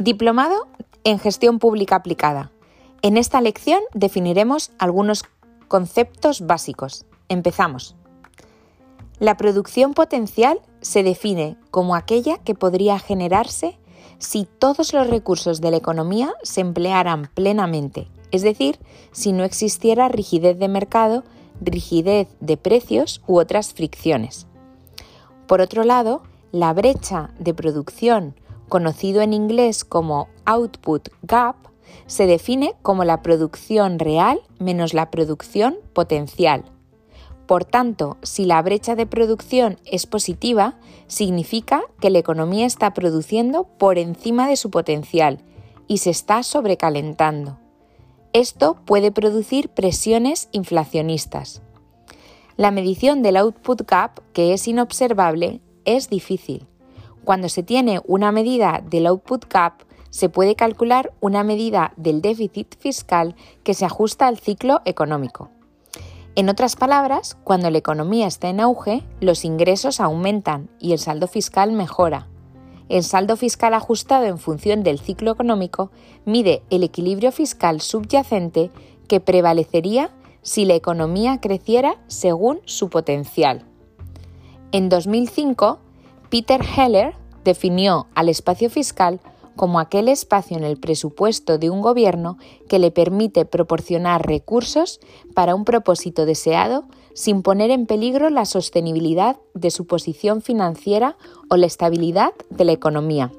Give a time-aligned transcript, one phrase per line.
[0.00, 0.66] Diplomado
[1.04, 2.50] en Gestión Pública Aplicada.
[3.02, 5.24] En esta lección definiremos algunos
[5.68, 7.04] conceptos básicos.
[7.28, 7.96] Empezamos.
[9.18, 13.78] La producción potencial se define como aquella que podría generarse
[14.18, 18.78] si todos los recursos de la economía se emplearan plenamente, es decir,
[19.12, 21.24] si no existiera rigidez de mercado,
[21.60, 24.46] rigidez de precios u otras fricciones.
[25.46, 28.34] Por otro lado, la brecha de producción,
[28.70, 31.56] conocido en inglés como output gap,
[32.06, 36.64] se define como la producción real menos la producción potencial.
[37.46, 43.64] Por tanto, si la brecha de producción es positiva, significa que la economía está produciendo
[43.64, 45.42] por encima de su potencial
[45.88, 47.58] y se está sobrecalentando.
[48.32, 51.62] Esto puede producir presiones inflacionistas.
[52.56, 56.68] La medición del output gap, que es inobservable, es difícil.
[57.24, 62.76] Cuando se tiene una medida del output gap, se puede calcular una medida del déficit
[62.78, 65.50] fiscal que se ajusta al ciclo económico.
[66.36, 71.26] En otras palabras, cuando la economía está en auge, los ingresos aumentan y el saldo
[71.26, 72.28] fiscal mejora.
[72.88, 75.90] El saldo fiscal ajustado en función del ciclo económico
[76.24, 78.70] mide el equilibrio fiscal subyacente
[79.06, 80.10] que prevalecería
[80.42, 83.64] si la economía creciera según su potencial.
[84.72, 85.78] En 2005,
[86.30, 87.14] Peter Heller
[87.44, 89.20] definió al espacio fiscal
[89.56, 95.00] como aquel espacio en el presupuesto de un gobierno que le permite proporcionar recursos
[95.34, 101.16] para un propósito deseado sin poner en peligro la sostenibilidad de su posición financiera
[101.50, 103.32] o la estabilidad de la economía.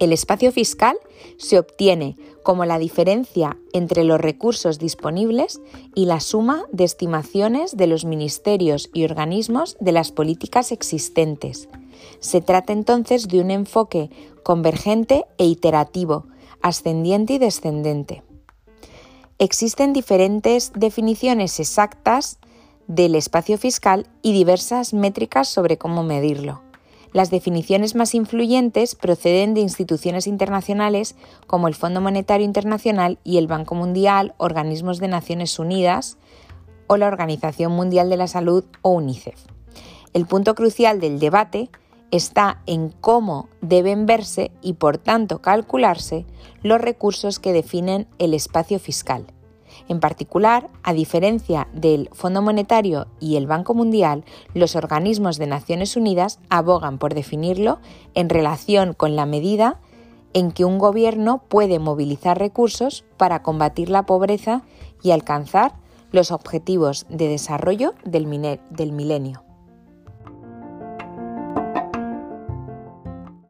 [0.00, 0.96] El espacio fiscal
[1.36, 5.60] se obtiene como la diferencia entre los recursos disponibles
[5.94, 11.68] y la suma de estimaciones de los ministerios y organismos de las políticas existentes.
[12.18, 14.08] Se trata entonces de un enfoque
[14.42, 16.26] convergente e iterativo,
[16.62, 18.22] ascendiente y descendente.
[19.38, 22.38] Existen diferentes definiciones exactas
[22.86, 26.69] del espacio fiscal y diversas métricas sobre cómo medirlo.
[27.12, 31.16] Las definiciones más influyentes proceden de instituciones internacionales
[31.46, 36.18] como el Fondo Monetario Internacional y el Banco Mundial, organismos de Naciones Unidas
[36.86, 39.40] o la Organización Mundial de la Salud o UNICEF.
[40.12, 41.70] El punto crucial del debate
[42.12, 46.26] está en cómo deben verse y por tanto calcularse
[46.62, 49.26] los recursos que definen el espacio fiscal
[49.88, 54.24] en particular, a diferencia del Fondo Monetario y el Banco Mundial,
[54.54, 57.78] los organismos de Naciones Unidas abogan por definirlo
[58.14, 59.80] en relación con la medida
[60.32, 64.62] en que un gobierno puede movilizar recursos para combatir la pobreza
[65.02, 65.74] y alcanzar
[66.12, 69.49] los objetivos de desarrollo del, milenio.